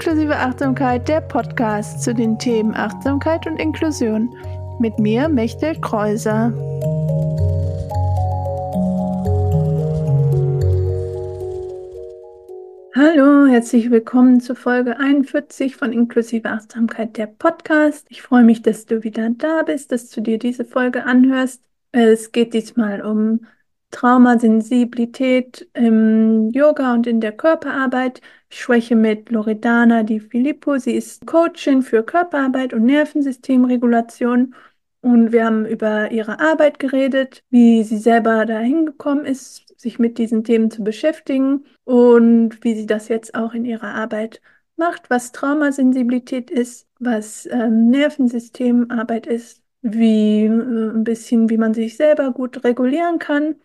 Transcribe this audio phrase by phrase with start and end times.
[0.00, 4.32] Inklusive Achtsamkeit, der Podcast zu den Themen Achtsamkeit und Inklusion.
[4.78, 6.52] Mit mir, Mechtel Kreuser.
[12.94, 18.06] Hallo, herzlich willkommen zur Folge 41 von Inklusive Achtsamkeit, der Podcast.
[18.08, 21.60] Ich freue mich, dass du wieder da bist, dass du dir diese Folge anhörst.
[21.90, 23.40] Es geht diesmal um
[23.90, 28.20] Traumasensibilität im Yoga und in der Körperarbeit.
[28.50, 30.78] Ich spreche mit Loredana Di Filippo.
[30.78, 34.54] Sie ist Coachin für Körperarbeit und Nervensystemregulation.
[35.00, 40.18] Und wir haben über ihre Arbeit geredet, wie sie selber dahin gekommen ist, sich mit
[40.18, 44.40] diesen Themen zu beschäftigen und wie sie das jetzt auch in ihrer Arbeit
[44.76, 51.96] macht, was Traumasensibilität ist, was ähm, Nervensystemarbeit ist, wie äh, ein bisschen, wie man sich
[51.96, 53.56] selber gut regulieren kann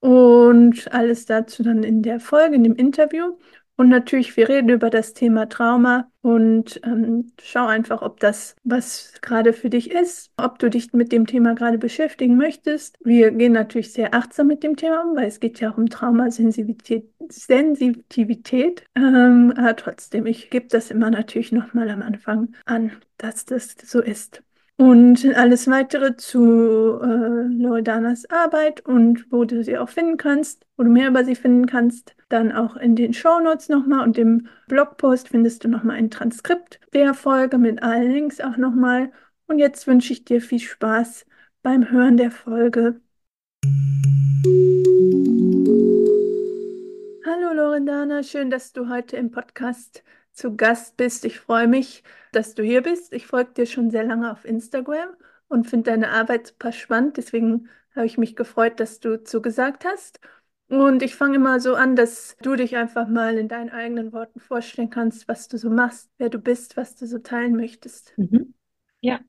[0.00, 3.36] und alles dazu dann in der Folge, in dem Interview.
[3.76, 9.12] Und natürlich, wir reden über das Thema Trauma und ähm, schau einfach, ob das was
[9.20, 12.98] gerade für dich ist, ob du dich mit dem Thema gerade beschäftigen möchtest.
[13.04, 15.90] Wir gehen natürlich sehr achtsam mit dem Thema um, weil es geht ja auch um
[15.90, 17.10] Traumasensitivität.
[17.28, 18.84] Sensitivität.
[18.94, 24.00] Ähm, aber trotzdem, ich gebe das immer natürlich nochmal am Anfang an, dass das so
[24.00, 24.42] ist.
[24.78, 30.82] Und alles weitere zu äh, Loredanas Arbeit und wo du sie auch finden kannst, wo
[30.82, 34.48] du mehr über sie finden kannst, dann auch in den Show Notes nochmal und im
[34.68, 39.10] Blogpost findest du nochmal ein Transkript der Folge mit allen Links auch nochmal.
[39.46, 41.24] Und jetzt wünsche ich dir viel Spaß
[41.62, 43.00] beim Hören der Folge.
[47.24, 50.04] Hallo Loredana, schön, dass du heute im Podcast
[50.36, 51.24] zu Gast bist.
[51.24, 53.12] Ich freue mich, dass du hier bist.
[53.12, 55.08] Ich folge dir schon sehr lange auf Instagram
[55.48, 57.16] und finde deine Arbeit super spannend.
[57.16, 60.20] Deswegen habe ich mich gefreut, dass du zugesagt hast.
[60.68, 64.40] Und ich fange immer so an, dass du dich einfach mal in deinen eigenen Worten
[64.40, 68.12] vorstellen kannst, was du so machst, wer du bist, was du so teilen möchtest.
[68.16, 68.54] Mhm.
[69.00, 69.20] Ja.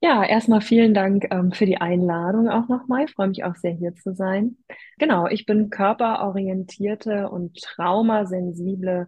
[0.00, 3.04] Ja, erstmal vielen Dank ähm, für die Einladung auch nochmal.
[3.04, 4.56] Ich freue mich auch sehr, hier zu sein.
[4.98, 9.06] Genau, ich bin körperorientierte und traumasensible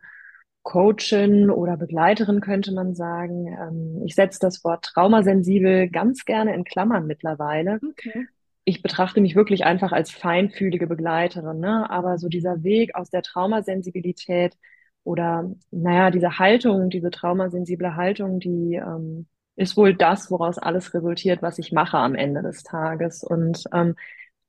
[0.64, 3.46] Coachin oder Begleiterin könnte man sagen.
[3.46, 7.78] Ähm, ich setze das Wort traumasensibel ganz gerne in Klammern mittlerweile.
[7.90, 8.26] Okay.
[8.64, 11.88] Ich betrachte mich wirklich einfach als feinfühlige Begleiterin, ne?
[11.90, 14.56] aber so dieser Weg aus der Traumasensibilität
[15.04, 19.26] oder naja, diese Haltung, diese traumasensible Haltung, die ähm,
[19.56, 23.22] ist wohl das, woraus alles resultiert, was ich mache am Ende des Tages.
[23.22, 23.96] Und ähm,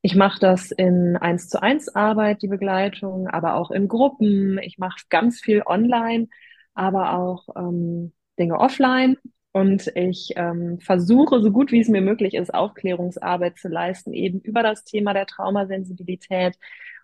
[0.05, 4.59] ich mache das in eins zu eins Arbeit, die Begleitung, aber auch in Gruppen.
[4.59, 6.27] Ich mache ganz viel online,
[6.75, 9.17] aber auch ähm, Dinge offline.
[9.51, 14.41] Und ich ähm, versuche, so gut wie es mir möglich ist, Aufklärungsarbeit zu leisten, eben
[14.41, 16.55] über das Thema der Traumasensibilität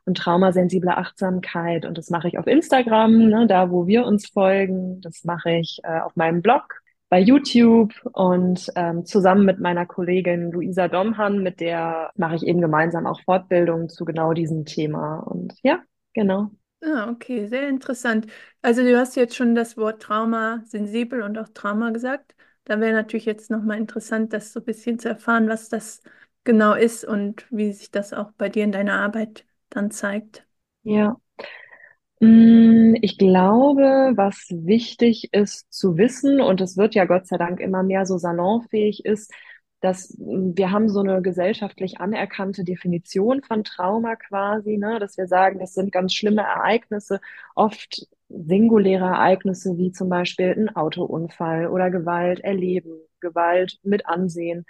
[0.05, 1.87] und traumasensible Achtsamkeit.
[1.87, 5.01] Und das mache ich auf Instagram, ne, da wo wir uns folgen.
[5.01, 6.80] Das mache ich äh, auf meinem Blog
[7.11, 12.61] bei YouTube und ähm, zusammen mit meiner Kollegin Luisa Domhan, mit der mache ich eben
[12.61, 15.19] gemeinsam auch Fortbildungen zu genau diesem Thema.
[15.19, 15.81] Und ja,
[16.15, 16.51] genau.
[16.83, 18.25] Ah, okay, sehr interessant.
[18.63, 22.33] Also du hast jetzt schon das Wort Trauma sensibel und auch Trauma gesagt.
[22.63, 26.01] Da wäre natürlich jetzt nochmal interessant, das so ein bisschen zu erfahren, was das
[26.43, 30.47] genau ist und wie sich das auch bei dir in deiner Arbeit dann zeigt.
[30.83, 31.15] Ja,
[32.23, 37.81] ich glaube, was wichtig ist zu wissen, und es wird ja Gott sei Dank immer
[37.81, 39.33] mehr so salonfähig ist,
[39.79, 45.27] dass mm, wir haben so eine gesellschaftlich anerkannte Definition von Trauma quasi, ne, dass wir
[45.27, 47.19] sagen, das sind ganz schlimme Ereignisse,
[47.55, 54.65] oft singuläre Ereignisse wie zum Beispiel ein Autounfall oder Gewalt erleben, Gewalt mit ansehen.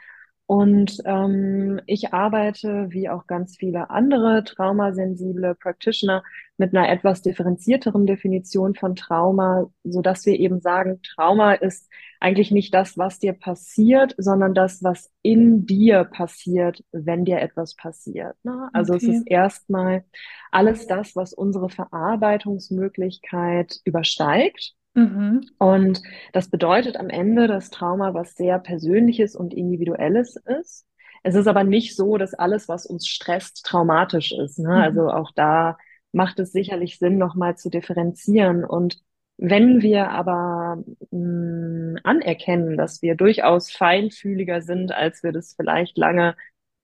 [0.52, 6.26] Und ähm, ich arbeite, wie auch ganz viele andere traumasensible Practitioner,
[6.58, 11.90] mit einer etwas differenzierteren Definition von Trauma, so dass wir eben sagen, Trauma ist
[12.20, 17.76] eigentlich nicht das, was dir passiert, sondern das, was in dir passiert, wenn dir etwas
[17.76, 18.36] passiert.
[18.44, 18.70] Ne?
[18.74, 19.06] Also okay.
[19.06, 20.04] es ist erstmal
[20.52, 24.76] alles das, was unsere Verarbeitungsmöglichkeit übersteigt.
[24.94, 25.42] Mhm.
[25.58, 26.02] Und
[26.34, 30.86] das bedeutet am Ende, dass Trauma was sehr Persönliches und Individuelles ist.
[31.24, 34.60] Es ist aber nicht so, dass alles, was uns stresst, traumatisch ist.
[34.60, 34.70] Ne?
[34.70, 34.82] Mhm.
[34.82, 35.78] Also auch da
[36.12, 38.66] macht es sicherlich Sinn, nochmal zu differenzieren.
[38.66, 39.02] Und
[39.38, 45.98] wenn wir aber mh, hm, anerkennen, dass wir durchaus feinfühliger sind, als wir das vielleicht
[45.98, 46.36] lange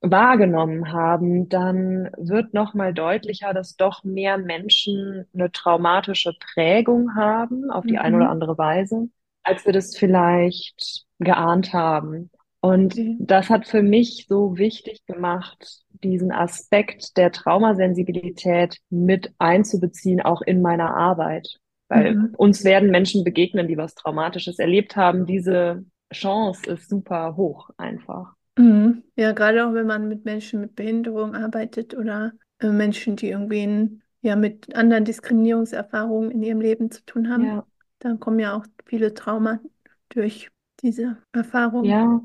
[0.02, 7.86] wahrgenommen haben, dann wird nochmal deutlicher, dass doch mehr Menschen eine traumatische Prägung haben, auf
[7.86, 8.00] die mhm.
[8.00, 9.10] eine oder andere Weise,
[9.44, 12.30] als wir das vielleicht geahnt haben.
[12.60, 13.18] Und mhm.
[13.20, 20.62] das hat für mich so wichtig gemacht, diesen Aspekt der Traumasensibilität mit einzubeziehen, auch in
[20.62, 21.60] meiner Arbeit.
[21.90, 22.36] Weil Mhm.
[22.38, 25.26] uns werden Menschen begegnen, die was Traumatisches erlebt haben.
[25.26, 28.37] Diese Chance ist super hoch einfach.
[28.58, 29.04] Mhm.
[29.16, 33.64] Ja, gerade auch wenn man mit Menschen mit Behinderung arbeitet oder äh, Menschen, die irgendwie
[33.64, 37.66] in, ja, mit anderen Diskriminierungserfahrungen in ihrem Leben zu tun haben, Ja,
[38.00, 39.60] dann kommen ja auch viele Trauma
[40.10, 40.50] durch
[40.82, 42.00] diese Erfahrung.
[42.02, 42.22] ja,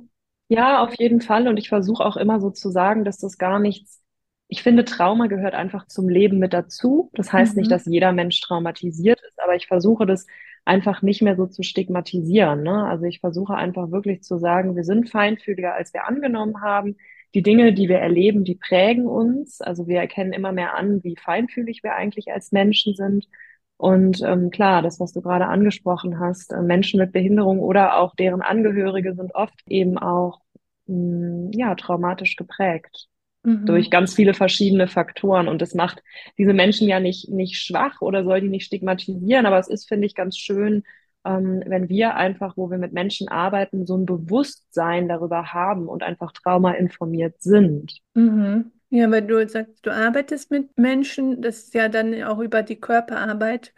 [0.48, 1.48] ja, auf jeden Fall.
[1.48, 4.02] Und ich versuche auch immer so zu sagen, dass das gar nichts,
[4.48, 7.10] ich finde, Trauma gehört einfach zum Leben mit dazu.
[7.14, 7.72] Das heißt nicht, Mhm.
[7.72, 10.26] dass jeder Mensch traumatisiert ist, aber ich versuche das
[10.64, 12.84] einfach nicht mehr so zu stigmatisieren, ne?
[12.86, 16.96] Also ich versuche einfach wirklich zu sagen, wir sind feinfühliger, als wir angenommen haben.
[17.34, 19.60] Die Dinge, die wir erleben, die prägen uns.
[19.60, 23.26] Also wir erkennen immer mehr an, wie feinfühlig wir eigentlich als Menschen sind.
[23.76, 28.14] Und ähm, klar, das, was du gerade angesprochen hast, äh, Menschen mit Behinderung oder auch
[28.14, 30.40] deren Angehörige sind oft eben auch
[30.86, 33.08] mh, ja, traumatisch geprägt
[33.64, 33.90] durch Mhm.
[33.90, 35.48] ganz viele verschiedene Faktoren.
[35.48, 36.02] Und das macht
[36.38, 39.46] diese Menschen ja nicht, nicht schwach oder soll die nicht stigmatisieren.
[39.46, 40.84] Aber es ist, finde ich, ganz schön,
[41.24, 46.02] ähm, wenn wir einfach, wo wir mit Menschen arbeiten, so ein Bewusstsein darüber haben und
[46.02, 48.00] einfach traumainformiert sind.
[48.14, 48.72] Mhm.
[48.90, 52.78] Ja, weil du sagst, du arbeitest mit Menschen, das ist ja dann auch über die
[52.78, 53.72] Körperarbeit.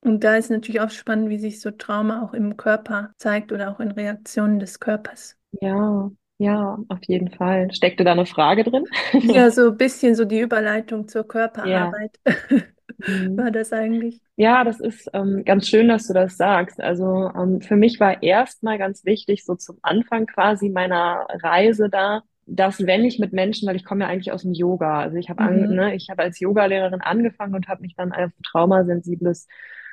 [0.00, 3.70] Und da ist natürlich auch spannend, wie sich so Trauma auch im Körper zeigt oder
[3.70, 5.36] auch in Reaktionen des Körpers.
[5.60, 7.72] Ja, ja, auf jeden Fall.
[7.72, 8.84] Steckte da eine Frage drin?
[9.26, 11.26] Ja, so ein bisschen so die Überleitung zur
[11.62, 11.94] Ja.
[11.94, 12.18] Körperarbeit
[13.06, 13.36] Mhm.
[13.36, 14.20] war das eigentlich.
[14.36, 16.80] Ja, das ist ähm, ganz schön, dass du das sagst.
[16.80, 22.22] Also ähm, für mich war erstmal ganz wichtig, so zum Anfang quasi meiner Reise da,
[22.46, 25.28] dass wenn ich mit Menschen, weil ich komme ja eigentlich aus dem Yoga, also ich
[25.30, 25.68] habe Mhm.
[25.68, 29.46] ne, ich habe als Yogalehrerin angefangen und habe mich dann auf traumasensibles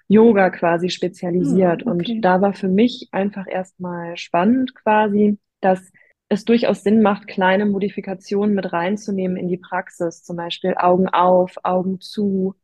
[0.07, 0.89] Yoga quasi
[1.37, 1.83] Ja, spezialisiert.
[1.83, 2.19] Und okay.
[2.19, 5.91] da war für mich einfach erstmal spannend quasi, dass
[6.29, 11.55] es durchaus Sinn macht, kleine Modifikationen mit reinzunehmen in die Praxis, zum Beispiel Augen auf,
[11.63, 12.55] Augen zu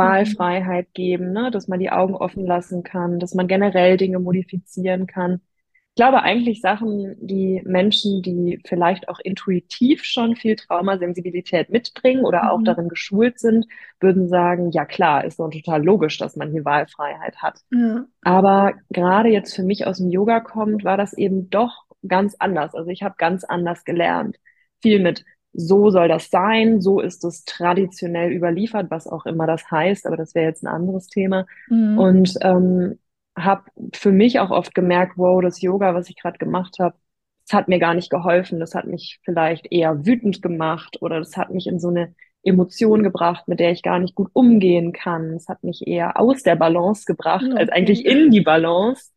[0.00, 0.44] Mhm.
[0.44, 1.50] Wahlfreiheit geben, ne?
[1.50, 5.40] Dass man die Augen offen lassen kann, dass man generell Dinge modifizieren kann.
[5.90, 12.52] Ich glaube eigentlich Sachen, die Menschen, die vielleicht auch intuitiv schon viel Traumasensibilität mitbringen oder
[12.52, 12.64] auch Mhm.
[12.64, 13.66] darin geschult sind,
[14.00, 17.60] würden sagen, ja klar, ist doch total logisch, dass man hier Wahlfreiheit hat.
[17.70, 18.06] Ja.
[18.22, 22.74] Aber gerade jetzt für mich aus dem Yoga kommt, war das eben doch ganz anders.
[22.74, 24.38] Also ich habe ganz anders gelernt.
[24.80, 29.70] Viel mit, so soll das sein, so ist es traditionell überliefert, was auch immer das
[29.70, 31.46] heißt, aber das wäre jetzt ein anderes Thema.
[31.68, 31.98] Mhm.
[31.98, 32.98] Und ähm,
[33.36, 33.64] habe
[33.94, 36.96] für mich auch oft gemerkt, wow, das Yoga, was ich gerade gemacht habe,
[37.46, 38.60] das hat mir gar nicht geholfen.
[38.60, 42.14] Das hat mich vielleicht eher wütend gemacht oder das hat mich in so eine
[42.48, 45.34] Emotion gebracht, mit der ich gar nicht gut umgehen kann.
[45.34, 47.70] Es hat mich eher aus der Balance gebracht, als Okay.
[47.70, 49.12] eigentlich in die Balance.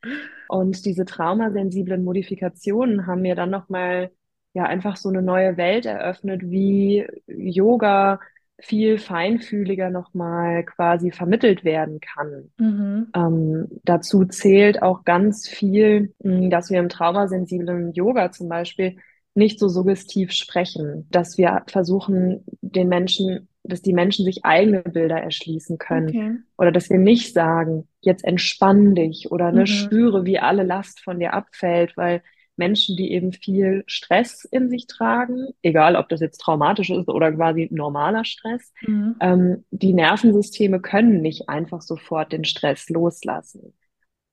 [0.47, 4.11] Und diese traumasensiblen Modifikationen haben mir dann nochmal
[4.53, 8.19] ja einfach so eine neue Welt eröffnet, wie Yoga
[8.59, 12.51] viel feinfühliger nochmal quasi vermittelt werden kann.
[12.59, 13.07] Mhm.
[13.15, 18.97] Ähm, dazu zählt auch ganz viel, dass wir im traumasensiblen Yoga zum Beispiel
[19.33, 25.17] nicht so suggestiv sprechen, dass wir versuchen, den Menschen, dass die Menschen sich eigene Bilder
[25.21, 26.37] erschließen können Okay.
[26.57, 29.65] oder dass wir nicht sagen, jetzt entspann dich oder ne, Mhm.
[29.67, 32.21] spüre, wie alle Last von dir abfällt, weil
[32.57, 37.31] Menschen, die eben viel Stress in sich tragen, egal ob das jetzt traumatisch ist oder
[37.31, 39.15] quasi normaler Stress, Mhm.
[39.19, 43.73] ähm, die Nervensysteme können nicht einfach sofort den Stress loslassen.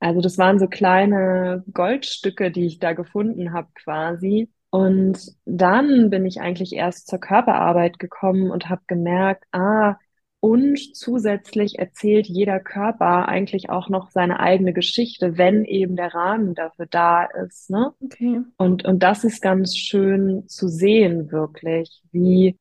[0.01, 4.51] Also das waren so kleine Goldstücke, die ich da gefunden habe quasi.
[4.71, 9.97] Und dann bin ich eigentlich erst zur Körperarbeit gekommen und habe gemerkt, ah,
[10.41, 16.55] und zusätzlich erzählt jeder Körper eigentlich auch noch seine eigene Geschichte, wenn eben der Rahmen
[16.55, 17.93] dafür da ist, ne?
[18.01, 18.43] Okay.
[18.57, 22.57] Und, und das ist ganz schön zu sehen, wirklich, wie,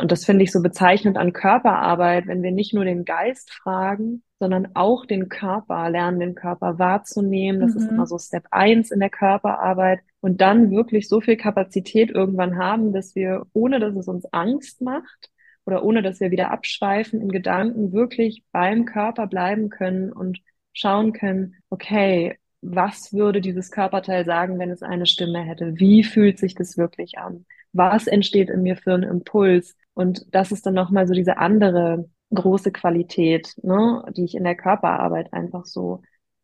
[0.00, 4.22] und das finde ich so bezeichnend an Körperarbeit, wenn wir nicht nur den Geist fragen,
[4.38, 7.60] sondern auch den Körper, lernen, den Körper wahrzunehmen.
[7.60, 8.06] Das ist immer Mhm.
[8.06, 10.00] so Step eins in der Körperarbeit.
[10.20, 14.80] Und dann wirklich so viel Kapazität irgendwann haben, dass wir, ohne dass es uns Angst
[14.80, 15.30] macht
[15.66, 20.40] oder ohne dass wir wieder abschweifen in Gedanken, wirklich beim Körper bleiben können und
[20.72, 25.74] schauen können, okay, was würde dieses Körperteil sagen, wenn es eine Stimme hätte?
[25.78, 27.44] Wie fühlt sich das wirklich an?
[27.72, 29.76] Was entsteht in mir für einen Impuls?
[29.94, 34.56] Und das ist dann nochmal so diese andere große Qualität, ne, die ich in der
[34.56, 36.02] Körperarbeit einfach so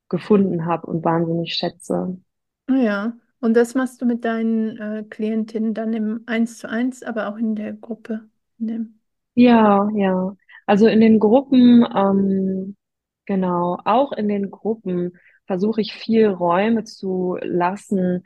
[0.09, 2.18] gefunden habe und wahnsinnig schätze.
[2.68, 3.16] Ah Ja.
[3.40, 7.37] Und das machst du mit deinen äh, Klientinnen dann im Eins zu eins, aber auch
[7.37, 8.28] in der Gruppe.
[8.59, 9.00] In dem.
[9.35, 10.35] Ja, ja.
[10.66, 12.76] Also in den Gruppen, ähm,
[13.26, 15.16] genau, auch in den Gruppen
[15.47, 18.25] versuche ich viel Räume zu lassen,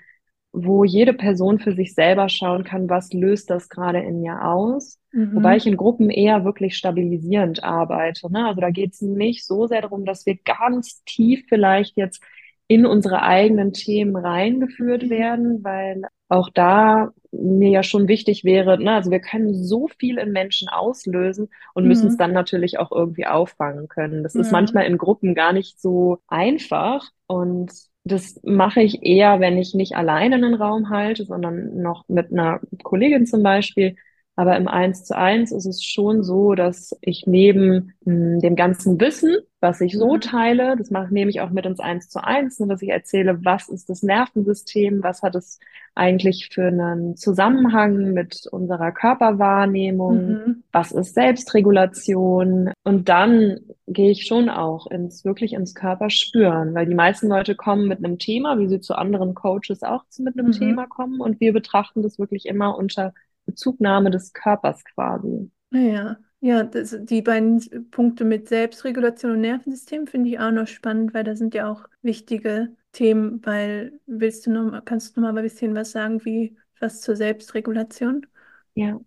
[0.52, 4.98] wo jede Person für sich selber schauen kann, was löst das gerade in mir aus.
[5.12, 5.36] Mhm.
[5.36, 8.30] Wobei ich in Gruppen eher wirklich stabilisierend arbeite.
[8.32, 8.46] Ne?
[8.46, 12.22] Also da geht es nicht so sehr darum, dass wir ganz tief vielleicht jetzt
[12.66, 15.10] in unsere eigenen Themen reingeführt mhm.
[15.10, 20.18] werden, weil auch da mir ja schon wichtig wäre, ne, also wir können so viel
[20.18, 21.88] in Menschen auslösen und mhm.
[21.88, 24.22] müssen es dann natürlich auch irgendwie auffangen können.
[24.22, 27.72] Das ist manchmal in Gruppen gar nicht so einfach und
[28.04, 32.60] das mache ich eher, wenn ich nicht alleine einen Raum halte, sondern noch mit einer
[32.82, 33.96] Kollegin zum Beispiel.
[34.40, 38.56] Aber im Eins zu eins ist es schon so, dass ich neben mh, hm, dem
[38.56, 40.20] ganzen Wissen, was ich so mhm.
[40.22, 43.44] teile, das mache, nehme ich auch mit ins Eins zu eins, ne, dass ich erzähle,
[43.44, 45.58] was ist das Nervensystem, was hat es
[45.94, 50.62] eigentlich für einen Zusammenhang mit unserer Körperwahrnehmung, mhm.
[50.72, 56.94] was ist Selbstregulation und dann gehe ich schon auch ins wirklich ins Körperspüren, weil die
[56.94, 60.52] meisten Leute kommen mit einem Thema, wie sie zu anderen Coaches auch mit einem mhm.
[60.52, 63.12] Thema kommen und wir betrachten das wirklich immer unter
[63.50, 65.50] Bezugnahme des Körpers quasi.
[65.72, 71.12] Ja, ja, das, die beiden Punkte mit Selbstregulation und Nervensystem finde ich auch noch spannend,
[71.12, 75.38] weil da sind ja auch wichtige Themen, weil willst du noch, kannst du noch mal
[75.38, 78.26] ein bisschen was sagen, wie was zur Selbstregulation?
[78.74, 78.98] Ja.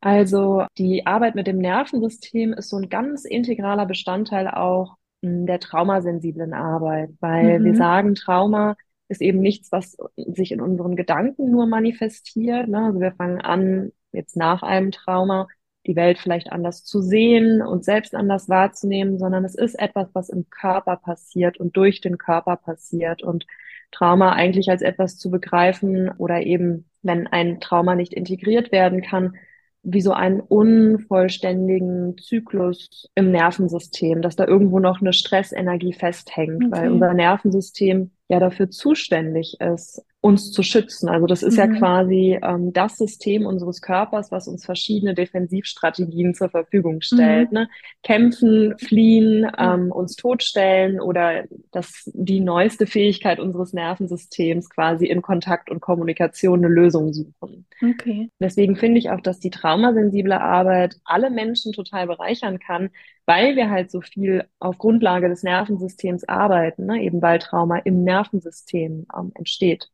[0.00, 5.60] Also die Arbeit mit dem Nervensystem ist so ein ganz integraler Bestandteil auch hm, der
[5.60, 7.64] traumasensiblen Arbeit, weil mhm.
[7.64, 8.76] wir sagen, Trauma
[9.08, 12.68] ist eben nichts, was sich in unseren Gedanken nur manifestiert.
[12.68, 12.86] Ne?
[12.86, 15.48] Also wir fangen an, jetzt nach einem Trauma
[15.86, 20.30] die Welt vielleicht anders zu sehen und selbst anders wahrzunehmen, sondern es ist etwas, was
[20.30, 23.46] im Körper passiert und durch den Körper passiert und
[23.90, 29.36] Trauma eigentlich als etwas zu begreifen oder eben, wenn ein Trauma nicht integriert werden kann,
[29.82, 36.70] wie so einen unvollständigen Zyklus im Nervensystem, dass da irgendwo noch eine Stressenergie festhängt, okay.
[36.70, 41.10] weil unser Nervensystem ja dafür zuständig ist, uns zu schützen.
[41.10, 41.58] Also das ist mhm.
[41.58, 47.52] ja quasi ähm, das System unseres Körpers, was uns verschiedene Defensivstrategien zur Verfügung stellt.
[47.52, 47.58] Mhm.
[47.58, 47.68] Ne?
[48.02, 55.70] Kämpfen, fliehen, ähm, uns totstellen oder das die neueste Fähigkeit unseres Nervensystems quasi in Kontakt
[55.70, 57.66] und Kommunikation eine Lösung suchen.
[57.82, 58.30] Okay.
[58.40, 62.88] Deswegen finde ich auch, dass die traumasensible Arbeit alle Menschen total bereichern kann,
[63.26, 67.02] weil wir halt so viel auf Grundlage des Nervensystems arbeiten, ne?
[67.02, 69.90] eben weil Trauma im Nervensystem ähm, entsteht.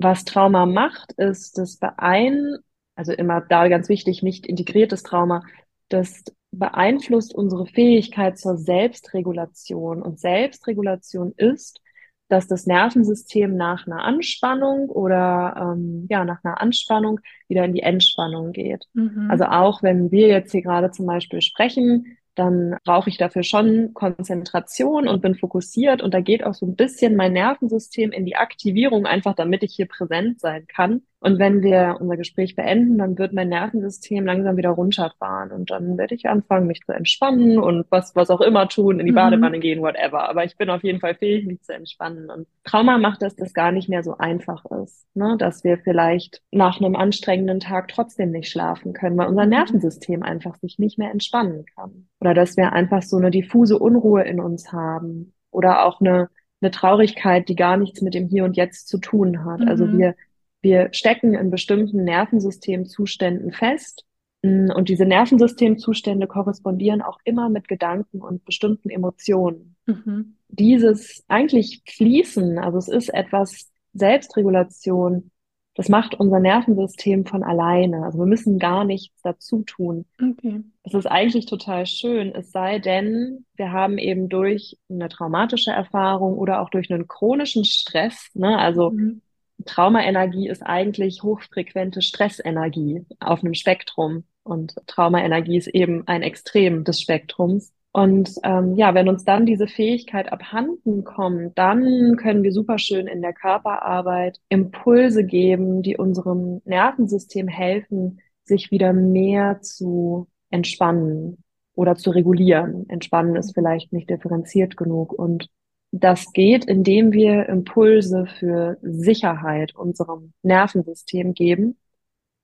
[0.00, 2.56] Was Trauma macht, ist das beein,
[2.94, 5.42] also immer da ganz wichtig, nicht integriertes Trauma,
[5.88, 10.00] das beeinflusst unsere Fähigkeit zur Selbstregulation.
[10.00, 11.80] Und Selbstregulation ist,
[12.28, 17.82] dass das Nervensystem nach einer Anspannung oder ähm, ja nach einer Anspannung wieder in die
[17.82, 18.84] Entspannung geht.
[18.92, 19.28] Mhm.
[19.28, 23.92] Also auch wenn wir jetzt hier gerade zum Beispiel sprechen, dann brauche ich dafür schon
[23.94, 28.36] Konzentration und bin fokussiert und da geht auch so ein bisschen mein Nervensystem in die
[28.36, 31.02] Aktivierung, einfach damit ich hier präsent sein kann.
[31.20, 35.98] Und wenn wir unser Gespräch beenden, dann wird mein Nervensystem langsam wieder runterfahren und dann
[35.98, 39.16] werde ich anfangen, mich zu entspannen und was, was auch immer tun, in die mhm.
[39.16, 40.28] Badewanne gehen, whatever.
[40.28, 42.30] Aber ich bin auf jeden Fall fähig, mich zu entspannen.
[42.30, 45.36] Und Trauma macht, dass das gar nicht mehr so einfach ist, ne?
[45.38, 49.50] dass wir vielleicht nach einem anstrengenden Tag trotzdem nicht schlafen können, weil unser mhm.
[49.50, 52.06] Nervensystem einfach sich nicht mehr entspannen kann.
[52.20, 56.28] Oder dass wir einfach so eine diffuse Unruhe in uns haben oder auch eine
[56.60, 59.60] eine Traurigkeit, die gar nichts mit dem Hier und Jetzt zu tun hat.
[59.60, 59.90] Also mhm.
[59.90, 60.14] Also wir
[60.60, 64.04] wir stecken in bestimmten Nervensystemzuständen fest
[64.42, 69.76] mm, und diese Nervensystemzustände korrespondieren auch immer mit Gedanken und bestimmten Emotionen.
[69.86, 70.36] Mhm.
[70.48, 75.30] Dieses eigentlich Fließen, also es ist etwas Selbstregulation,
[75.78, 78.02] das macht unser Nervensystem von alleine.
[78.02, 80.06] Also wir müssen gar nichts dazu tun.
[80.20, 80.64] Okay.
[80.82, 86.36] Es ist eigentlich total schön, es sei denn, wir haben eben durch eine traumatische Erfahrung
[86.36, 89.22] oder auch durch einen chronischen Stress, ne, also mhm.
[89.68, 94.24] Traumaenergie ist eigentlich hochfrequente Stressenergie auf einem Spektrum.
[94.42, 97.72] Und Traumaenergie ist eben ein Extrem des Spektrums.
[97.92, 103.06] Und ähm, ja, wenn uns dann diese Fähigkeit abhanden kommt, dann können wir super schön
[103.06, 111.44] in der Körperarbeit Impulse geben, die unserem Nervensystem helfen, sich wieder mehr zu entspannen
[111.74, 112.88] oder zu regulieren.
[112.88, 115.12] Entspannen ist vielleicht nicht differenziert genug.
[115.12, 115.50] Und
[115.90, 121.78] das geht, indem wir Impulse für Sicherheit unserem Nervensystem geben,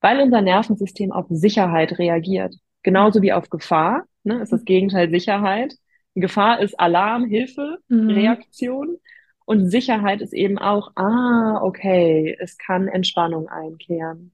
[0.01, 2.55] weil unser Nervensystem auf Sicherheit reagiert.
[2.83, 5.75] Genauso wie auf Gefahr, ne, ist das Gegenteil Sicherheit.
[6.15, 8.11] Gefahr ist Alarm, Hilfe, mhm.
[8.11, 8.99] Reaktion.
[9.47, 14.33] Und Sicherheit ist eben auch, ah, okay, es kann Entspannung einkehren.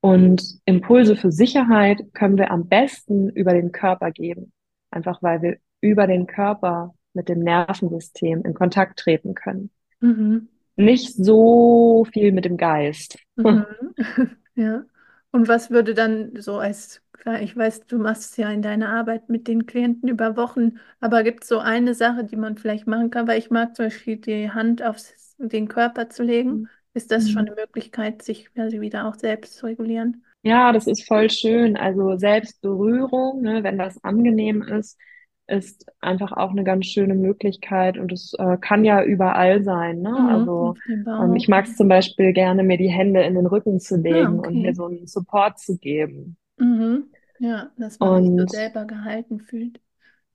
[0.00, 4.52] Und Impulse für Sicherheit können wir am besten über den Körper geben.
[4.90, 9.70] Einfach weil wir über den Körper mit dem Nervensystem in Kontakt treten können.
[10.00, 10.48] Mhm.
[10.76, 13.18] nicht so viel mit dem Geist.
[13.36, 13.66] Mhm.
[14.56, 14.84] Ja.
[15.32, 18.90] Und was würde dann so als, klar, ich weiß, du machst es ja in deiner
[18.90, 22.86] Arbeit mit den Klienten über Wochen, aber gibt es so eine Sache, die man vielleicht
[22.86, 23.26] machen kann?
[23.26, 24.98] Weil ich mag zum Beispiel die Hand auf
[25.38, 26.68] den Körper zu legen.
[26.94, 27.48] Ist das schon Mhm.
[27.48, 30.24] eine Möglichkeit, sich quasi wieder auch selbst zu regulieren?
[30.42, 31.76] Ja, das ist voll schön.
[31.76, 34.98] Also Selbstberührung, ne, wenn das angenehm ist,
[35.46, 40.10] ist einfach auch eine ganz schöne Möglichkeit und es äh, kann ja überall sein, ne?
[40.10, 40.28] Mhm.
[40.28, 40.74] Also
[41.18, 44.28] ähm, ich mag es zum Beispiel gerne, mir die Hände in den Rücken zu Ah,
[44.28, 44.74] legen und mir okay.
[44.74, 46.36] so einen Support zu geben.
[46.56, 47.10] Mhm.
[47.38, 49.80] Ja, dass man sich so Und selber gehalten fühlt.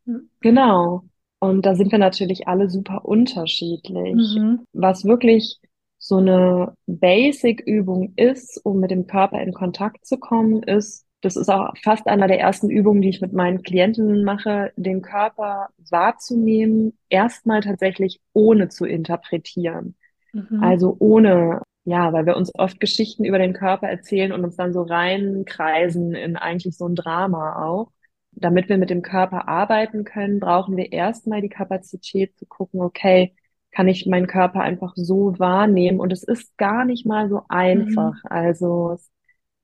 [0.05, 0.29] Mhm.
[0.41, 1.03] Genau.
[1.39, 4.39] Und da sind wir natürlich alle super unterschiedlich.
[4.39, 4.65] Mhm.
[4.73, 5.59] Was wirklich
[5.97, 11.49] so eine Basic-Übung ist, um mit dem Körper in Kontakt zu kommen, ist, das ist
[11.49, 16.97] auch fast einer der ersten Übungen, die ich mit meinen Klientinnen mache, den Körper wahrzunehmen,
[17.09, 19.95] erstmal tatsächlich ohne zu interpretieren.
[20.31, 20.63] Mhm.
[20.63, 24.71] Also ohne, ja, weil wir uns oft Geschichten über den Körper erzählen und uns dann
[24.71, 27.91] so reinkreisen in eigentlich so ein Drama auch.
[28.31, 33.35] Damit wir mit dem Körper arbeiten können, brauchen wir erstmal die Kapazität zu gucken, okay,
[33.71, 35.99] kann ich meinen Körper einfach so wahrnehmen?
[35.99, 38.13] Und es ist gar nicht mal so einfach.
[38.13, 38.29] Mhm.
[38.29, 39.09] Also das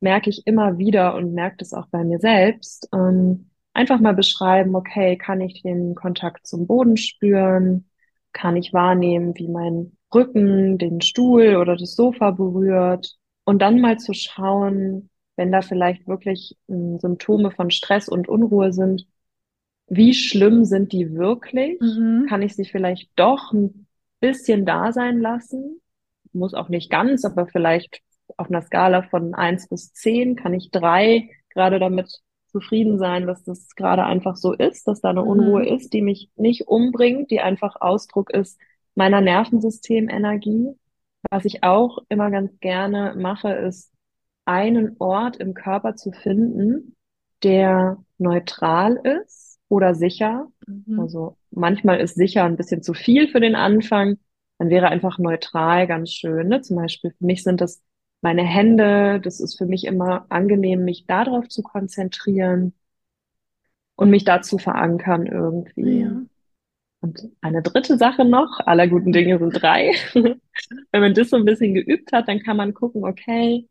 [0.05, 2.87] merke ich immer wieder und merke das auch bei mir selbst.
[2.93, 7.89] Ähm, einfach mal beschreiben, okay, kann ich den Kontakt zum Boden spüren?
[8.31, 13.17] Kann ich wahrnehmen, wie mein Rücken den Stuhl oder das Sofa berührt?
[13.45, 18.73] Und dann mal zu schauen, wenn da vielleicht wirklich ähm, Symptome von Stress und Unruhe
[18.73, 19.07] sind,
[19.87, 21.79] wie schlimm sind die wirklich?
[21.81, 22.27] Mhm.
[22.29, 23.87] Kann ich sie vielleicht doch ein
[24.19, 25.81] bisschen da sein lassen?
[26.31, 28.01] Muss auch nicht ganz, aber vielleicht
[28.37, 33.43] auf einer Skala von eins bis zehn kann ich drei gerade damit zufrieden sein, dass
[33.43, 35.75] das gerade einfach so ist, dass da eine Unruhe Mhm.
[35.75, 38.59] ist, die mich nicht umbringt, die einfach Ausdruck ist
[38.95, 40.69] meiner Nervensystemenergie.
[41.29, 43.91] Was ich auch immer ganz gerne mache, ist
[44.45, 46.95] einen Ort im Körper zu finden,
[47.43, 50.47] der neutral ist oder sicher.
[50.67, 50.99] Mhm.
[50.99, 54.17] Also manchmal ist sicher ein bisschen zu viel für den Anfang.
[54.59, 56.47] Dann wäre einfach neutral ganz schön.
[56.47, 56.61] Ne?
[56.61, 57.83] Zum Beispiel für mich sind das
[58.25, 59.21] meine Hände.
[59.21, 62.73] Das ist für mich immer angenehm, mich darauf zu konzentrieren
[63.95, 66.01] und mich da zu verankern irgendwie.
[66.01, 66.21] Ja.
[67.01, 69.91] Und eine dritte Sache noch, aller guten Dinge sind drei.
[70.91, 73.69] Wenn man das so ein bisschen geübt hat, dann kann man gucken, okay,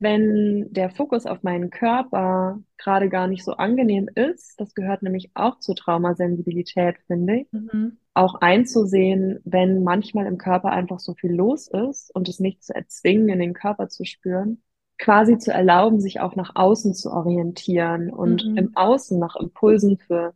[0.00, 5.30] wenn der Fokus auf meinen Körper gerade gar nicht so angenehm ist, das gehört nämlich
[5.34, 7.98] auch zur Traumasensibilität, finde ich, Mhm.
[8.14, 12.74] Auch einzusehen, wenn manchmal im Körper einfach so viel los ist und es nicht zu
[12.74, 14.62] erzwingen, in den Körper zu spüren,
[14.98, 18.76] quasi zu erlauben, sich auch nach außen zu orientieren und im Mhm.
[18.76, 20.34] Außen nach Impulsen für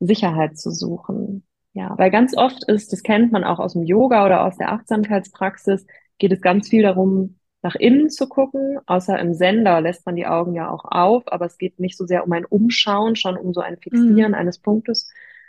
[0.00, 1.44] Sicherheit zu suchen.
[1.74, 4.72] Ja, weil ganz oft ist, das kennt man auch aus dem Yoga oder aus der
[4.72, 5.86] Achtsamkeitspraxis,
[6.18, 8.78] geht es ganz viel darum, nach innen zu gucken.
[8.86, 12.06] Außer im Sender lässt man die Augen ja auch auf, aber es geht nicht so
[12.06, 14.34] sehr um ein Umschauen, schon um so ein Fixieren Mhm.
[14.34, 15.08] eines Punktes.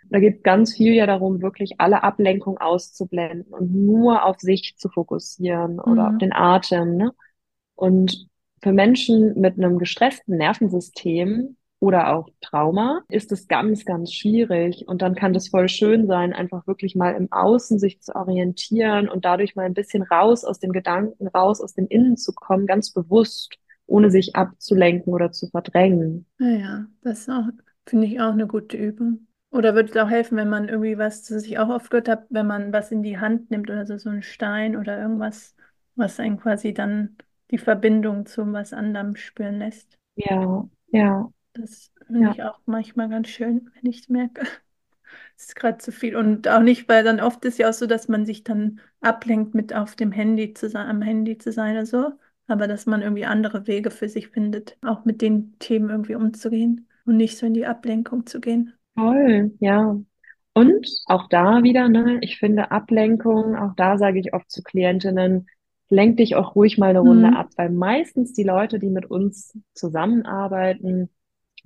[0.10, 4.90] Da geht ganz viel ja darum, wirklich alle Ablenkung auszublenden und nur auf sich zu
[4.90, 6.20] fokussieren oder auf Mhm.
[6.20, 7.14] den Atem, ne?
[7.76, 8.28] Und
[8.62, 14.86] für Menschen mit einem gestressten Nervensystem oder auch Trauma ist es ganz, ganz schwierig.
[14.88, 19.08] Und dann kann das voll schön sein, einfach wirklich mal im Außen sich zu orientieren
[19.08, 22.68] und dadurch mal ein bisschen raus aus den Gedanken, raus aus dem Innen zu kommen,
[22.68, 23.56] ganz bewusst,
[23.88, 26.26] ohne sich abzulenken oder zu verdrängen.
[26.38, 27.28] Naja, das
[27.86, 29.28] finde ich auch eine gute Übung.
[29.52, 32.26] Oder würde es auch helfen, wenn man irgendwie was, das ich auch oft gehört habe,
[32.30, 35.56] wenn man was in die Hand nimmt oder so, so einen Stein oder irgendwas,
[35.96, 37.18] was einen quasi dann
[37.52, 39.98] die Verbindung zu was anderem spüren lässt.
[40.16, 44.42] Ja, ja, Das finde ja, ich auch manchmal ganz schön, wenn ich merke,
[45.38, 46.16] es ist gerade zu viel.
[46.16, 49.56] Und auch nicht, weil dann oft ist ja auch so, dass man sich dann ablenkt,
[49.56, 52.14] mit auf dem Handy zu sein, am Handy zu sein oder so.
[52.48, 56.88] Aber dass man irgendwie andere Wege für sich findet, auch mit den Themen irgendwie umzugehen
[57.06, 58.74] und nicht so in die Ablenkung zu gehen.
[59.00, 59.98] Toll, ja.
[60.54, 65.48] Und auch da wieder, ne, ich finde Ablenkung, auch da sage ich oft zu Klientinnen,
[65.90, 67.36] lenk dich auch ruhig mal eine Runde Mhm.
[67.36, 71.10] ab, weil meistens die Leute, die mit uns zusammenarbeiten,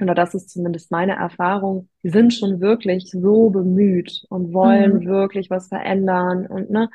[0.02, 5.06] oder das ist zumindest meine Erfahrung, die sind schon wirklich so bemüht und wollen Mhm.
[5.06, 6.89] wirklich was verändern und ne,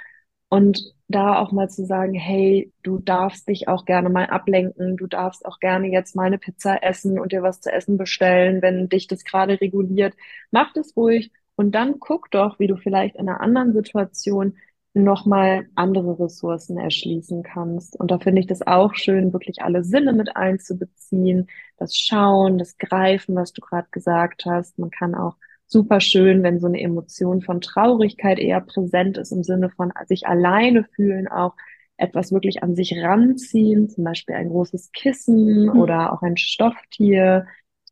[0.48, 5.06] und da auch mal zu sagen, hey, du darfst dich auch gerne mal ablenken, du
[5.06, 8.88] darfst auch gerne jetzt mal eine Pizza essen und dir was zu essen bestellen, wenn
[8.88, 10.14] dich das gerade reguliert.
[10.50, 14.56] Mach das ruhig und dann guck doch, wie du vielleicht in einer anderen Situation
[14.94, 17.98] nochmal andere Ressourcen erschließen kannst.
[17.98, 22.78] Und da finde ich das auch schön, wirklich alle Sinne mit einzubeziehen, das Schauen, das
[22.78, 24.78] Greifen, was du gerade gesagt hast.
[24.78, 25.36] Man kann auch
[25.68, 30.26] super schön, wenn so eine Emotion von Traurigkeit eher präsent ist, im Sinne von sich
[30.26, 31.54] alleine fühlen, auch
[31.96, 35.80] etwas wirklich an sich ranziehen, zum Beispiel ein großes Kissen Mhm.
[35.80, 37.46] oder auch ein Stofftier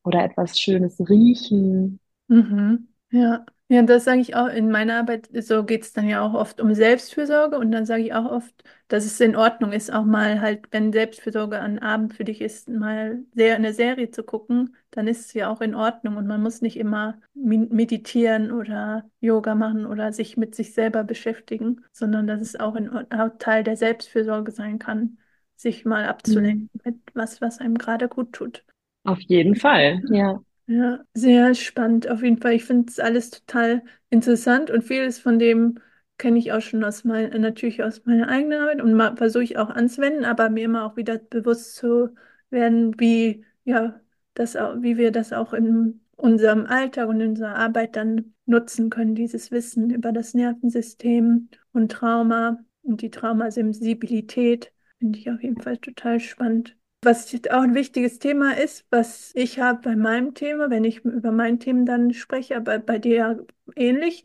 [0.04, 2.00] oder etwas Schönes riechen.
[2.28, 2.88] Mhm.
[3.10, 3.44] Ja.
[3.68, 6.60] Ja, das sage ich auch in meiner Arbeit, so geht es dann ja auch oft
[6.60, 10.40] um Selbstfürsorge und dann sage ich auch oft, dass es in Ordnung ist, auch mal
[10.40, 15.08] halt, wenn Selbstfürsorge ein Abend für dich ist, mal sehr eine Serie zu gucken, dann
[15.08, 19.84] ist es ja auch in Ordnung und man muss nicht immer meditieren oder Yoga machen
[19.84, 23.76] oder sich mit sich selber beschäftigen, sondern dass es auch, in, Ord- auch Teil der
[23.76, 25.18] Selbstfürsorge sein kann,
[25.56, 26.80] sich mal abzulenken Mhm.
[26.84, 28.64] mit was, was einem gerade gut tut.
[29.04, 30.38] Auf jeden Fall, ja.
[30.68, 32.54] Ja, sehr spannend auf jeden Fall.
[32.54, 35.78] Ich finde es alles total interessant und vieles von dem
[36.18, 39.58] kenne ich auch schon aus mein, natürlich aus meiner eigenen Arbeit und ma- versuche ich
[39.58, 42.14] auch anzuwenden, aber mir immer auch wieder bewusst zu
[42.50, 44.00] werden, wie, ja,
[44.34, 49.14] das wie wir das auch in unserem Alltag und in unserer Arbeit dann nutzen können,
[49.14, 55.76] dieses Wissen über das Nervensystem und Trauma und die Traumasensibilität, finde ich auf jeden Fall
[55.78, 56.76] total spannend.
[57.06, 61.30] Was auch ein wichtiges Thema ist, was ich habe bei meinem Thema, wenn ich über
[61.30, 63.36] mein Thema dann spreche, aber bei dir ja
[63.76, 64.24] ähnlich,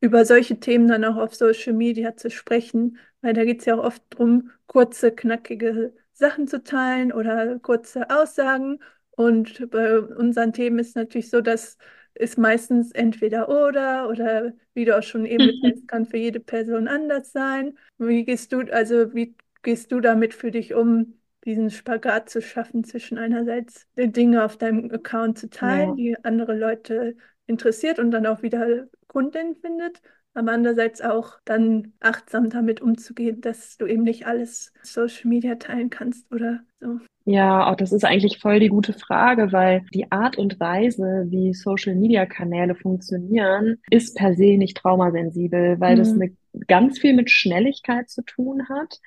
[0.00, 3.76] über solche Themen dann auch auf Social Media zu sprechen, weil da geht es ja
[3.76, 8.80] auch oft darum, kurze, knackige Sachen zu teilen oder kurze Aussagen.
[9.12, 11.78] Und bei unseren Themen ist natürlich so, dass
[12.14, 16.40] es meistens entweder oder oder wie du auch schon eben gesagt hast, kann für jede
[16.40, 17.78] Person anders sein.
[17.96, 21.17] Wie gehst du, also wie gehst du damit für dich um?
[21.44, 25.94] Diesen Spagat zu schaffen zwischen einerseits Dinge auf deinem Account zu teilen, Ja.
[25.96, 30.00] die andere Leute interessiert und dann auch wieder Kunden findet,
[30.34, 35.90] aber andererseits auch dann achtsam damit umzugehen, dass du eben nicht alles Social Media teilen
[35.90, 36.98] kannst oder so.
[37.24, 41.52] Ja, auch das ist eigentlich voll die gute Frage, weil die Art und Weise, wie
[41.52, 46.22] Social-Media-Kanäle funktionieren, ist per se nicht traumasensibel, weil das Mhm.
[46.22, 48.98] eine, ganz viel mit Schnelligkeit zu tun hat,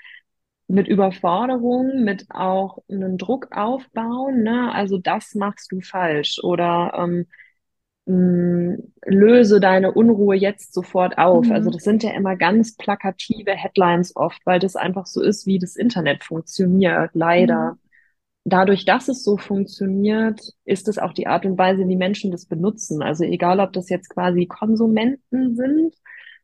[0.71, 4.73] mit Überforderung, mit auch einem Druck aufbauen, ne?
[4.73, 7.27] Also das machst du falsch oder ähm,
[8.05, 11.51] mh, löse deine Unruhe jetzt sofort auf.
[11.51, 11.71] Also Mhm.
[11.71, 15.75] das sind ja immer ganz plakative Headlines oft, weil das einfach so ist, wie das
[15.75, 17.75] Internet funktioniert, Mhm.
[17.75, 17.77] leider.
[18.45, 22.45] Dadurch, dass es so funktioniert, ist es auch die Art und Weise, wie Menschen das
[22.47, 23.03] benutzen.
[23.03, 25.95] Also egal, ob das jetzt quasi Konsumenten sind,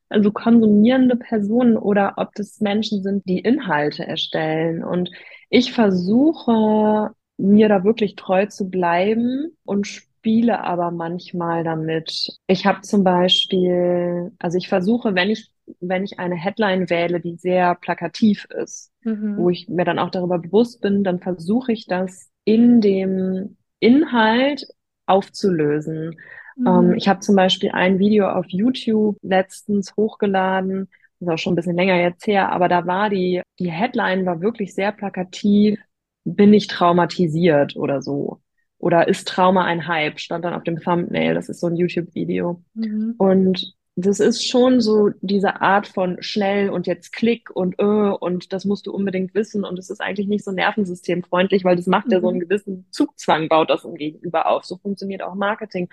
[0.10, 4.84] also konsumierende Personen oder ob das Menschen sind, die Inhalte erstellen.
[4.84, 5.10] Und
[5.50, 12.30] ich versuche, mir da wirklich treu zu bleiben und spiele aber manchmal damit.
[12.48, 17.36] Ich habe zum Beispiel, also ich versuche, wenn ich, wenn ich eine Headline wähle, die
[17.38, 18.92] sehr plakativ ist,
[19.36, 19.50] wo Mhm.
[19.50, 24.66] ich mir dann auch darüber bewusst bin, dann versuche ich das in dem Inhalt
[25.06, 26.16] aufzulösen.
[26.66, 26.94] Ähm, Mhm.
[26.96, 30.90] ich habe zum Beispiel ein Video auf YouTube letztens hochgeladen,
[31.20, 34.26] das ist auch schon ein bisschen länger jetzt her, aber da war die, die Headline
[34.26, 35.80] war wirklich sehr plakativ,
[36.26, 38.42] bin ich traumatisiert oder so.
[38.80, 40.20] Oder ist Trauma ein Hype?
[40.20, 42.64] Stand dann auf dem Thumbnail, das ist so ein YouTube-Video.
[42.74, 43.16] Mhm.
[43.18, 48.54] Und das ist schon so diese Art von schnell und jetzt Klick und äh, und
[48.54, 49.66] das musst du unbedingt wissen.
[49.66, 52.42] Und es ist eigentlich nicht so nervensystemfreundlich, weil das macht ja so einen Mhm.
[52.42, 54.66] gewissen Zugzwang, baut das im Gegenüber auf.
[54.66, 55.90] So funktioniert auch Marketing.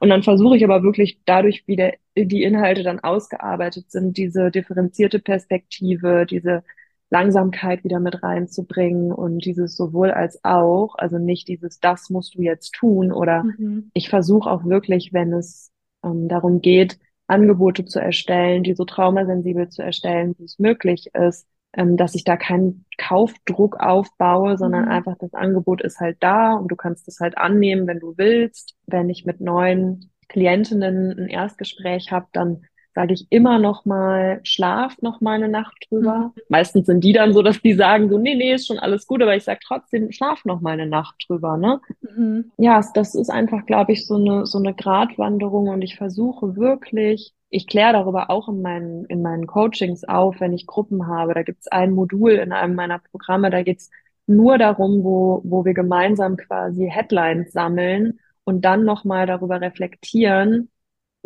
[0.00, 4.50] Und dann versuche ich aber wirklich dadurch, wie der, die Inhalte dann ausgearbeitet sind, diese
[4.50, 6.62] differenzierte Perspektive, diese
[7.10, 12.42] Langsamkeit wieder mit reinzubringen und dieses sowohl als auch, also nicht dieses, das musst du
[12.42, 13.92] jetzt tun oder Mhm.
[13.94, 15.70] ich versuche auch wirklich, wenn es
[16.04, 21.46] ähm, darum geht, Angebote zu erstellen, die so traumasensibel zu erstellen, wie es möglich ist,
[21.72, 24.90] ähm, dass ich da keinen Kaufdruck aufbaue, sondern Mhm.
[24.90, 28.76] einfach das Angebot ist halt da und du kannst es halt annehmen, wenn du willst.
[28.86, 32.62] Wenn ich mit neuen Klientinnen ein Erstgespräch habe, dann
[32.96, 36.32] sage ich immer noch mal, schlaf noch mal eine Nacht drüber.
[36.34, 36.42] Mhm.
[36.48, 39.20] Meistens sind die dann so, dass die sagen so, nee, nee, ist schon alles gut,
[39.20, 41.82] aber ich sage trotzdem, schlaf noch mal eine Nacht drüber, ne?
[42.00, 42.52] Mhm.
[42.56, 47.34] Ja, das ist einfach, glaube ich, so eine, so eine Gratwanderung und ich versuche wirklich,
[47.50, 51.34] ich kläre darüber auch in meinen, in meinen Coachings auf, wenn ich Gruppen habe.
[51.34, 53.90] Da gibt es ein Modul in einem meiner Programme, da geht's
[54.26, 60.70] nur darum, wo, wo wir gemeinsam quasi Headlines sammeln und dann nochmal darüber reflektieren,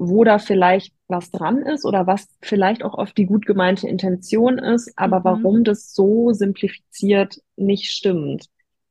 [0.00, 4.58] wo da vielleicht was dran ist oder was vielleicht auch oft die gut gemeinte Intention
[4.58, 5.24] ist, aber Mhm.
[5.24, 8.46] warum das so simplifiziert nicht stimmt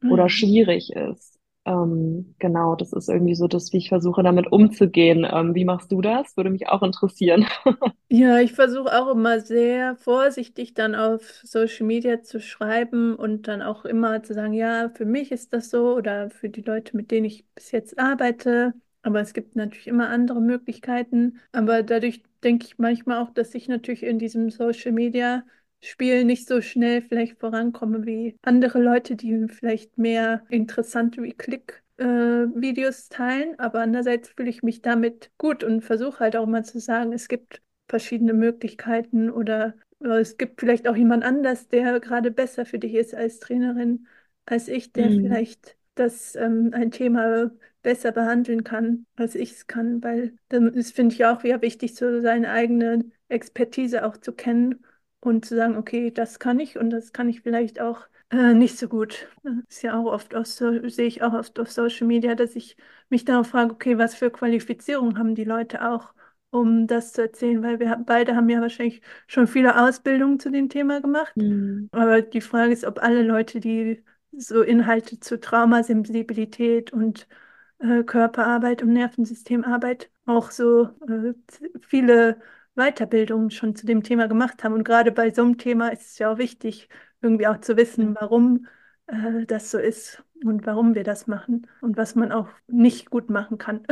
[0.08, 0.30] oder Mhm.
[0.30, 1.38] schwierig ist.
[1.66, 5.28] Ähm, genau, das ist irgendwie so das, wie ich versuche, damit umzugehen.
[5.32, 6.36] Ähm, wie machst du das?
[6.38, 7.46] Würde mich auch interessieren.
[8.12, 13.62] Ja, ich versuche auch immer sehr vorsichtig dann auf Social Media zu schreiben und dann
[13.62, 17.12] auch immer zu sagen, ja, für mich ist das so oder für die Leute, mit
[17.12, 18.74] denen ich bis jetzt arbeite.
[19.10, 21.40] Aber es gibt natürlich immer andere Möglichkeiten.
[21.52, 25.44] Aber dadurch denke ich manchmal auch, dass ich natürlich in diesem Social Media
[25.82, 31.82] Spiel nicht so schnell vielleicht vorankomme wie andere Leute, die vielleicht mehr interessante wie Klick
[31.98, 33.58] äh, Videos teilen.
[33.60, 37.28] Aber andererseits fühle ich mich damit gut und versuche halt auch mal zu sagen, es
[37.30, 42.80] gibt verschiedene Möglichkeiten oder, oder es gibt vielleicht auch jemand anders, der gerade besser für
[42.80, 44.08] dich ist als Trainerin
[44.46, 45.12] als ich, der Mhm.
[45.12, 50.96] vielleicht das ähm, ein Thema besser behandeln kann, als ich es kann, weil dann ist,
[50.96, 54.84] finde ich auch wieder wichtig, so seine eigene Expertise auch zu kennen
[55.22, 58.78] und zu sagen, okay, das kann ich und das kann ich vielleicht auch äh, nicht
[58.78, 59.28] so gut.
[59.44, 62.56] Das ist ja auch oft auf so, sehe ich auch oft auf Social Media, dass
[62.56, 62.78] ich
[63.10, 66.14] mich darauf frage, okay, was für Qualifizierung haben die Leute auch,
[66.52, 70.70] um das zu erzählen, weil wir beide haben ja wahrscheinlich schon viele Ausbildungen zu dem
[70.70, 71.36] Thema gemacht.
[71.38, 71.90] Mhm.
[71.92, 74.04] Aber die Frage ist, ob alle Leute, die
[74.40, 77.28] so Inhalte zu Traumasensibilität und
[77.80, 81.34] äh, Körperarbeit und Nervensystemarbeit auch so äh,
[81.82, 82.42] viele
[82.76, 84.74] Weiterbildungen schon zu dem Thema gemacht haben.
[84.74, 86.90] Und gerade bei so einem Thema ist es ja auch wichtig,
[87.22, 88.68] irgendwie auch zu wissen, warum
[89.08, 93.30] äh, das so ist und warum wir das machen und was man auch nicht gut
[93.30, 93.86] machen kann.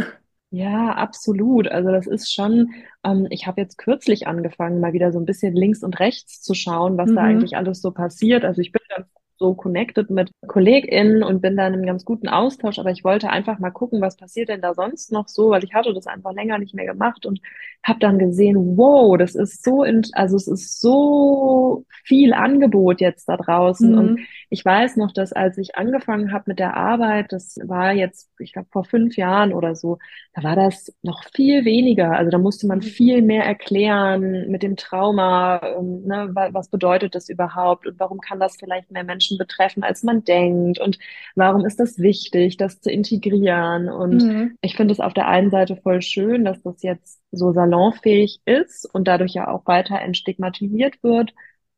[0.50, 1.68] Ja, absolut.
[1.68, 2.72] Also das ist schon,
[3.04, 6.54] ähm, ich habe jetzt kürzlich angefangen, mal wieder so ein bisschen links und rechts zu
[6.54, 7.24] schauen, was da Mhm.
[7.24, 8.46] eigentlich alles so passiert.
[8.46, 9.08] Also ich bin ganz
[9.38, 13.30] so connected mit KollegInnen und bin da in einem ganz guten Austausch, aber ich wollte
[13.30, 16.34] einfach mal gucken, was passiert denn da sonst noch so, weil ich hatte das einfach
[16.34, 17.40] länger nicht mehr gemacht und
[17.84, 23.30] habe dann gesehen, wow, das ist so, in, also es ist so viel Angebot jetzt
[23.30, 24.28] da draußen und Mhm.
[24.50, 28.54] Ich weiß noch, dass als ich angefangen habe mit der Arbeit, das war jetzt, ich
[28.54, 30.00] glaube, vor fünf Jahren oder so,
[30.34, 32.12] da war das noch viel weniger.
[32.14, 32.82] Also da musste man Mhm.
[32.82, 38.20] viel mehr erklären mit dem Trauma, ähm, ne, wa- was bedeutet das überhaupt und warum
[38.22, 40.98] kann das vielleicht mehr Menschen betreffen, als man denkt und
[41.36, 43.90] warum ist das wichtig, das zu integrieren.
[43.90, 44.58] Und Mhm.
[44.62, 48.86] ich finde es auf der einen Seite voll schön, dass das jetzt so salonfähig ist
[48.94, 51.34] und dadurch ja auch weiter entstigmatisiert wird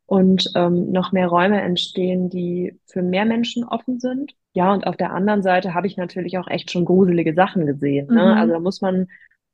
[0.09, 4.33] und ähm, noch mehr Räume entstehen, die für mehr Menschen offen sind.
[4.53, 8.11] Ja, und auf der anderen Seite habe ich natürlich auch echt schon gruselige Sachen gesehen,
[8.13, 8.35] ne?
[8.37, 8.61] Also da Mhm.
[8.61, 9.07] muss man,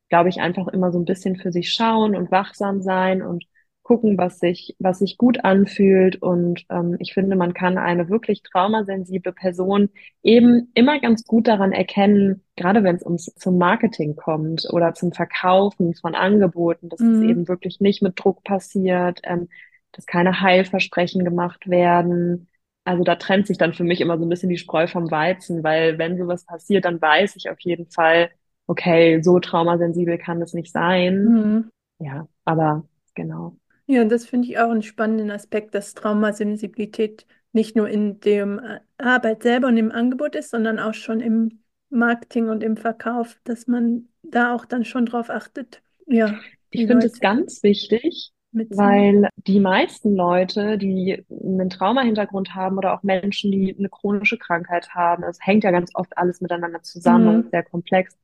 [0.10, 3.46] glaube ich, einfach immer so ein bisschen für sich schauen und wachsam sein und
[3.84, 6.22] gucken, was sich, was sich gut anfühlt.
[6.22, 9.90] Und ähm, ich finde, man kann eine wirklich traumasensible Person
[10.24, 15.12] eben immer ganz gut daran erkennen, gerade wenn es ums zum Marketing kommt oder zum
[15.12, 17.22] Verkaufen von Angeboten, dass das Mhm.
[17.22, 19.50] eben wirklich nicht mit Druck passiert, ähm,
[19.96, 22.48] dass keine Heilversprechen gemacht werden.
[22.84, 25.64] Also da trennt sich dann für mich immer so ein bisschen die Spreu vom Weizen,
[25.64, 28.30] weil wenn sowas passiert, dann weiß ich auf jeden Fall,
[28.68, 31.24] okay, so traumasensibel kann es nicht sein.
[31.26, 31.70] Mhm.
[32.00, 32.84] Ja, aber
[33.16, 33.56] genau.
[33.88, 38.80] Ja, das finde ich auch einen spannenden Aspekt, dass Traumasensibilität nicht nur in dem äh,
[38.98, 43.68] Arbeit selber und im Angebot ist, sondern auch schon im Marketing und im Verkauf, dass
[43.68, 48.32] man da auch dann schon drauf achtet, ja, Ich finde es ganz wichtig.
[48.70, 54.90] Weil die meisten Leute, die einen Traumahintergrund haben oder auch Menschen, die eine chronische Krankheit
[54.96, 57.50] haben, es hängt ja ganz oft alles miteinander zusammen, Mhm.
[57.52, 58.18] sehr komplex.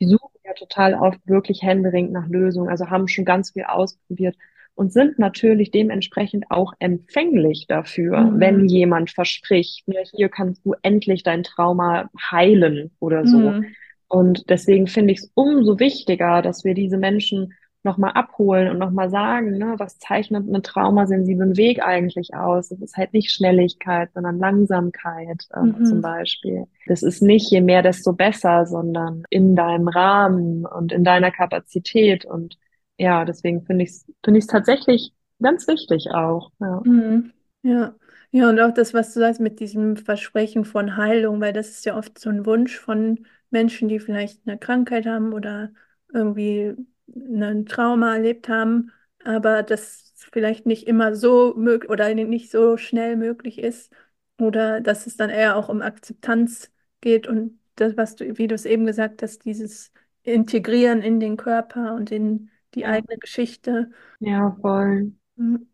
[0.00, 4.36] Die suchen ja total oft wirklich händeringend nach Lösungen, also haben schon ganz viel ausprobiert
[4.74, 8.66] und sind natürlich dementsprechend auch empfänglich dafür, wenn Mhm.
[8.66, 13.56] jemand verspricht, ja, hier kannst du endlich dein Trauma heilen oder so.
[13.60, 13.76] Mhm.
[14.08, 19.10] Und deswegen finde ich es umso wichtiger, dass wir diese Menschen nochmal abholen und nochmal
[19.10, 22.70] sagen, ne, was zeichnet einen traumasensiblen Weg eigentlich aus?
[22.70, 25.42] Es ist halt nicht Schnelligkeit, sondern Langsamkeit,
[25.84, 26.02] zum Mhm.
[26.02, 26.66] Beispiel.
[26.86, 32.24] Das ist nicht je mehr, desto besser, sondern in deinem Rahmen und in deiner Kapazität.
[32.24, 32.58] Und
[32.98, 35.12] ja, deswegen finde ich es, finde ich es tatsächlich
[35.42, 36.50] ganz wichtig auch.
[36.60, 36.82] Ja.
[36.82, 37.32] Mhm.
[37.62, 37.94] Ja.
[38.32, 41.84] Ja, und auch das, was du sagst mit diesem Versprechen von Heilung, weil das ist
[41.84, 45.72] ja oft so ein Wunsch von Menschen, die vielleicht eine Krankheit haben oder
[46.12, 46.76] irgendwie
[47.14, 48.92] ein Trauma erlebt haben,
[49.24, 53.92] aber das vielleicht nicht immer so möglich oder nicht so schnell möglich ist.
[54.38, 56.70] Oder dass es dann eher auch um Akzeptanz
[57.00, 59.92] geht und das, was du, wie du es eben gesagt hast, dieses
[60.22, 63.90] Integrieren in den Körper und in die eigene Geschichte.
[64.20, 65.12] ja, voll.
[65.36, 65.66] Mhm.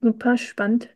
[0.00, 0.88] Super spannend.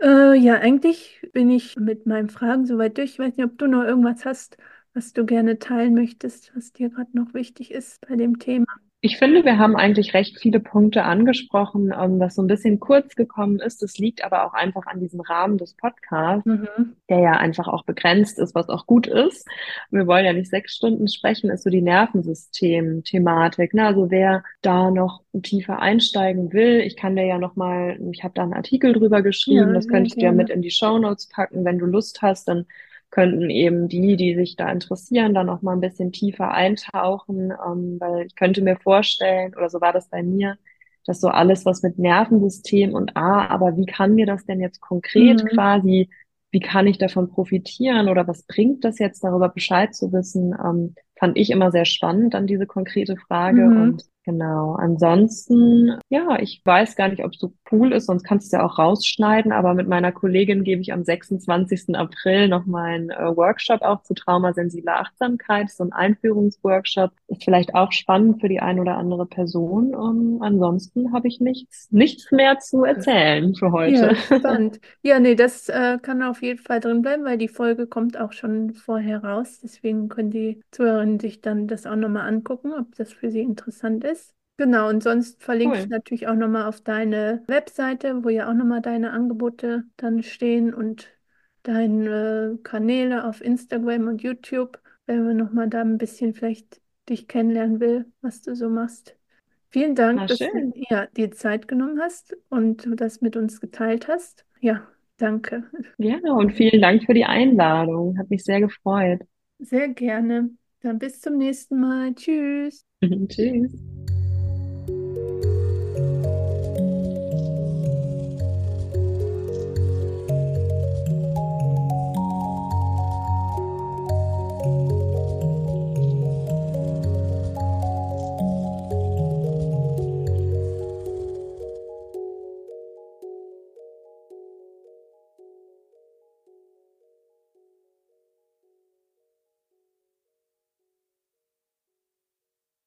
[0.00, 3.12] Äh, ja, eigentlich bin ich mit meinen Fragen soweit durch.
[3.12, 4.56] Ich weiß nicht, ob du noch irgendwas hast,
[4.94, 8.66] was du gerne teilen möchtest, was dir gerade noch wichtig ist bei dem Thema.
[9.04, 13.16] Ich finde, wir haben eigentlich recht viele Punkte angesprochen, ähm, was so ein bisschen kurz
[13.16, 13.82] gekommen ist.
[13.82, 16.92] Das liegt aber auch einfach an diesem Rahmen des Podcasts, Mhm.
[17.10, 19.44] der ja einfach auch begrenzt ist, was auch gut ist.
[19.90, 23.74] Wir wollen ja nicht sechs Stunden sprechen, ist so die Nervensystem-Thematik.
[23.74, 23.86] Ne?
[23.86, 28.34] Also wer da noch tiefer einsteigen will, ich kann dir ja noch mal, ich habe
[28.34, 31.64] da einen Artikel drüber geschrieben, Ja, das könnte ich dir mit in die Shownotes packen.
[31.64, 32.66] Wenn du Lust hast, dann
[33.12, 37.98] könnten eben die, die sich da interessieren, dann noch mal ein bisschen tiefer eintauchen, ähm,
[38.00, 40.58] weil ich könnte mir vorstellen, oder so war das bei mir,
[41.06, 44.80] dass so alles, was mit Nervensystem und ah, aber wie kann mir das denn jetzt
[44.80, 45.46] konkret Mhm.
[45.46, 46.10] quasi,
[46.52, 50.94] wie kann ich davon profitieren oder was bringt das jetzt, darüber Bescheid zu wissen, ähm,
[51.18, 53.72] fand ich immer sehr spannend, dann diese konkrete Frage Mhm.
[53.74, 54.74] und Genau.
[54.74, 58.64] Ansonsten, ja, ich weiß gar nicht, ob es so cool ist, sonst kannst du ja
[58.64, 61.96] auch rausschneiden, aber mit meiner Kollegin gebe ich am 26.
[61.96, 67.10] April nochmal einen äh, Workshop auch zu traumasensibler Achtsamkeit, so ein Einführungsworkshop.
[67.26, 69.92] Ist vielleicht auch spannend für die ein oder andere Person.
[69.92, 74.14] Ähm, ansonsten habe ich nichts, nichts mehr zu erzählen für Ja, heute.
[74.38, 74.80] spannend.
[75.02, 78.32] Ja, nee, das äh, kann auf jeden Fall drin bleiben, weil die Folge kommt auch
[78.32, 79.58] schon vorher raus.
[79.62, 84.04] Deswegen können die Zuhörerinnen sich dann das auch nochmal angucken, ob das für sie interessant
[84.04, 84.11] ist.
[84.62, 85.88] Genau, und sonst verlinke ich Cool.
[85.88, 91.08] natürlich auch nochmal auf deine Webseite, wo ja auch nochmal deine Angebote dann stehen und
[91.64, 97.80] deine Kanäle auf Instagram und YouTube, wenn man nochmal da ein bisschen vielleicht dich kennenlernen
[97.80, 99.16] will, was du so machst.
[99.70, 100.72] Vielen Dank, Na dass du schön.
[100.74, 104.46] ja, dir Zeit genommen hast und das mit uns geteilt hast.
[104.60, 105.70] Ja, danke.
[105.98, 108.18] Ja, und vielen Dank für die Einladung.
[108.18, 109.22] Hat mich sehr gefreut.
[109.60, 110.50] Sehr gerne.
[110.80, 112.14] Dann bis zum nächsten Mal.
[112.14, 112.84] Tschüss.
[113.28, 113.91] Tschüss.